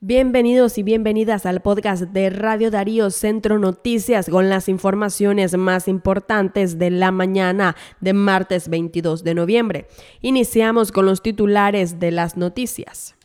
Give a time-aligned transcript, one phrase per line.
[0.00, 6.78] Bienvenidos y bienvenidas al podcast de Radio Darío Centro Noticias con las informaciones más importantes
[6.78, 9.88] de la mañana de martes 22 de noviembre.
[10.20, 13.16] Iniciamos con los titulares de las noticias.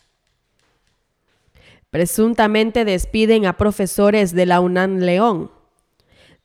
[1.91, 5.51] Presuntamente despiden a profesores de la UNAM León.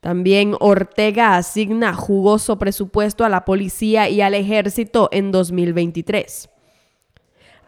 [0.01, 6.51] También Ortega asigna jugoso presupuesto a la policía y al ejército en 2023.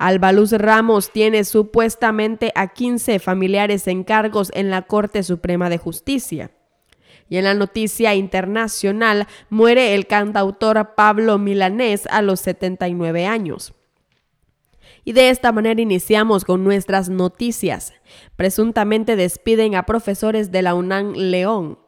[0.01, 6.53] Albaluz Ramos tiene supuestamente a 15 familiares en cargos en la Corte Suprema de Justicia.
[7.29, 13.75] Y en la noticia internacional muere el cantautor Pablo Milanés a los 79 años.
[15.05, 17.93] Y de esta manera iniciamos con nuestras noticias.
[18.37, 21.79] Presuntamente despiden a profesores de la UNAM León.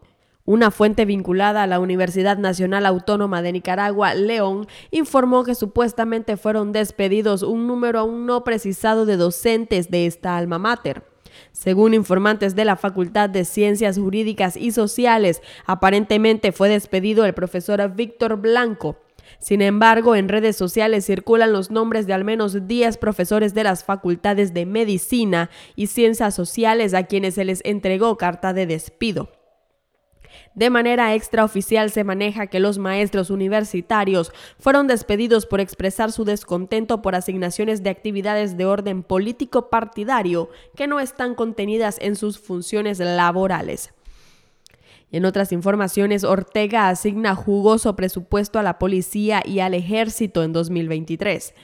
[0.44, 6.72] Una fuente vinculada a la Universidad Nacional Autónoma de Nicaragua, León, informó que supuestamente fueron
[6.72, 11.04] despedidos un número aún no precisado de docentes de esta alma mater.
[11.52, 17.94] Según informantes de la Facultad de Ciencias Jurídicas y Sociales, aparentemente fue despedido el profesor
[17.94, 18.96] Víctor Blanco.
[19.38, 23.84] Sin embargo, en redes sociales circulan los nombres de al menos 10 profesores de las
[23.84, 29.30] facultades de Medicina y Ciencias Sociales a quienes se les entregó carta de despido.
[30.54, 37.00] De manera extraoficial se maneja que los maestros universitarios fueron despedidos por expresar su descontento
[37.00, 42.98] por asignaciones de actividades de orden político partidario que no están contenidas en sus funciones
[42.98, 43.94] laborales.
[45.10, 51.54] en otras informaciones, Ortega asigna jugoso presupuesto a la policía y al ejército en 2023.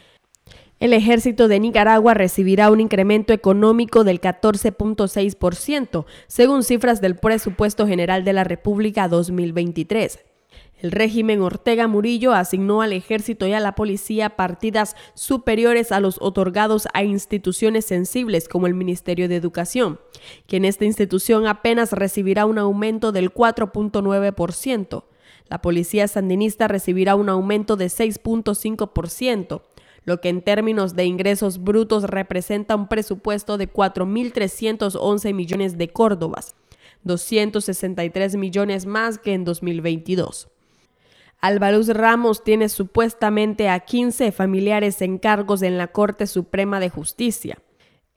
[0.81, 8.25] El ejército de Nicaragua recibirá un incremento económico del 14.6%, según cifras del Presupuesto General
[8.25, 10.21] de la República 2023.
[10.81, 16.19] El régimen Ortega Murillo asignó al ejército y a la policía partidas superiores a los
[16.21, 19.99] otorgados a instituciones sensibles como el Ministerio de Educación,
[20.47, 25.03] que en esta institución apenas recibirá un aumento del 4.9%.
[25.49, 29.63] La policía sandinista recibirá un aumento de 6.5%
[30.09, 36.57] lo que en términos de ingresos brutos representa un presupuesto de 4.311 millones de córdobas,
[37.05, 40.49] 263 millones más que en 2022.
[41.43, 47.59] Alvaruz Ramos tiene supuestamente a 15 familiares en cargos en la Corte Suprema de Justicia.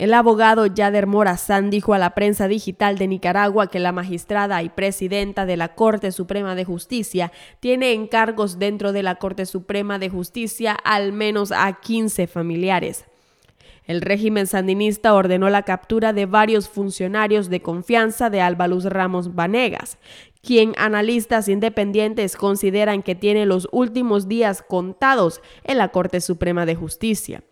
[0.01, 4.69] El abogado Yader Morazán dijo a la prensa digital de Nicaragua que la magistrada y
[4.69, 10.09] presidenta de la Corte Suprema de Justicia tiene encargos dentro de la Corte Suprema de
[10.09, 13.06] Justicia al menos a 15 familiares.
[13.85, 20.00] El régimen sandinista ordenó la captura de varios funcionarios de confianza de Álvarez Ramos Vanegas,
[20.41, 26.73] quien analistas independientes consideran que tiene los últimos días contados en la Corte Suprema de
[26.73, 27.44] Justicia.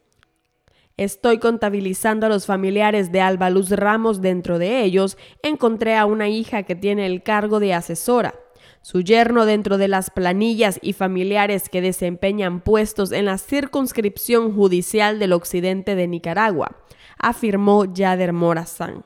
[1.00, 4.20] Estoy contabilizando a los familiares de Alba Luz Ramos.
[4.20, 8.36] Dentro de ellos encontré a una hija que tiene el cargo de asesora.
[8.82, 15.20] Su yerno dentro de las planillas y familiares que desempeñan puestos en la circunscripción judicial
[15.20, 16.76] del occidente de Nicaragua,
[17.18, 19.06] afirmó Yader Morazán.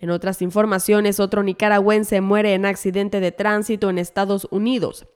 [0.00, 5.06] En otras informaciones, otro nicaragüense muere en accidente de tránsito en Estados Unidos.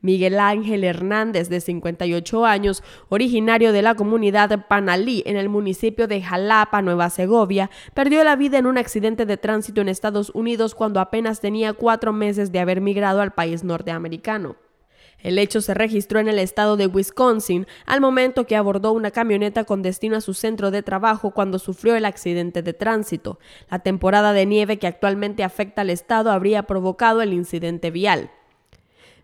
[0.00, 6.22] Miguel Ángel Hernández, de 58 años, originario de la comunidad Panalí en el municipio de
[6.22, 11.00] Jalapa, Nueva Segovia, perdió la vida en un accidente de tránsito en Estados Unidos cuando
[11.00, 14.56] apenas tenía cuatro meses de haber migrado al país norteamericano.
[15.20, 19.64] El hecho se registró en el estado de Wisconsin al momento que abordó una camioneta
[19.64, 23.40] con destino a su centro de trabajo cuando sufrió el accidente de tránsito.
[23.68, 28.30] La temporada de nieve que actualmente afecta al estado habría provocado el incidente vial.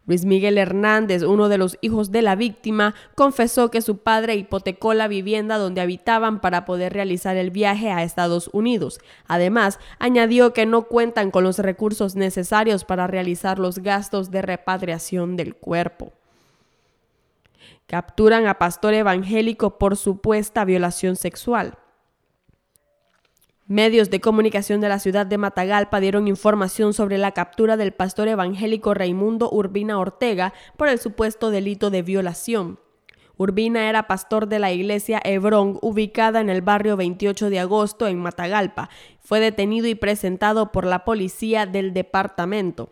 [0.06, 4.92] Luis Miguel Hernández, uno de los hijos de la víctima, confesó que su padre hipotecó
[4.92, 9.00] la vivienda donde habitaban para poder realizar el viaje a Estados Unidos.
[9.26, 15.36] Además, añadió que no cuentan con los recursos necesarios para realizar los gastos de repatriación
[15.36, 16.12] del cuerpo.
[17.86, 21.78] Capturan a pastor evangélico por supuesta violación sexual.
[23.66, 28.28] Medios de comunicación de la ciudad de Matagalpa dieron información sobre la captura del pastor
[28.28, 32.78] evangélico Raimundo Urbina Ortega por el supuesto delito de violación.
[33.38, 38.18] Urbina era pastor de la iglesia Hebrón, ubicada en el barrio 28 de agosto en
[38.18, 38.90] Matagalpa.
[39.20, 42.90] Fue detenido y presentado por la policía del departamento.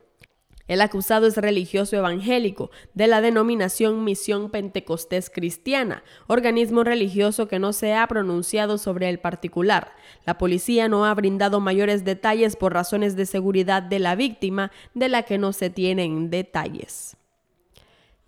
[0.69, 7.73] El acusado es religioso evangélico de la denominación Misión Pentecostés Cristiana, organismo religioso que no
[7.73, 9.93] se ha pronunciado sobre el particular.
[10.25, 15.09] La policía no ha brindado mayores detalles por razones de seguridad de la víctima, de
[15.09, 17.17] la que no se tienen detalles.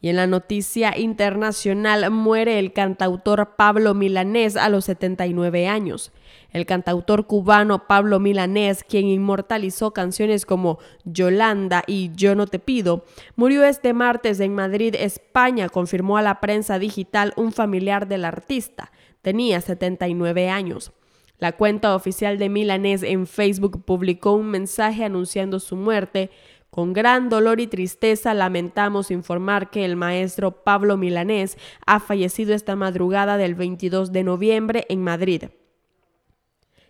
[0.05, 6.12] Y en la noticia internacional muere el cantautor Pablo Milanés a los 79 años.
[6.51, 13.06] El cantautor cubano Pablo Milanés, quien inmortalizó canciones como Yolanda y Yo no te pido,
[13.35, 18.93] murió este martes en Madrid, España, confirmó a la prensa digital un familiar del artista.
[19.23, 20.93] Tenía 79 años.
[21.39, 26.31] La cuenta oficial de Milanés en Facebook publicó un mensaje anunciando su muerte.
[26.75, 31.56] Con gran dolor y tristeza lamentamos informar que el maestro Pablo Milanés
[31.87, 35.44] ha fallecido esta madrugada del 22 de noviembre en Madrid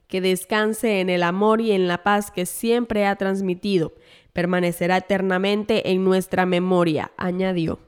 [0.08, 3.92] que descanse en el amor y en la paz que siempre ha transmitido.
[4.32, 7.78] Permanecerá eternamente en nuestra memoria, añadió.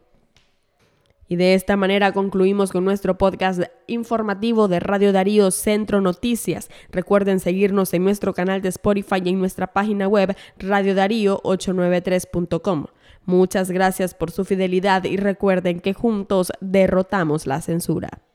[1.28, 6.70] Y de esta manera concluimos con nuestro podcast informativo de Radio Darío Centro Noticias.
[6.90, 12.86] Recuerden seguirnos en nuestro canal de Spotify y en nuestra página web radiodarío893.com.
[13.24, 18.25] Muchas gracias por su fidelidad y recuerden que juntos derrotamos la censura.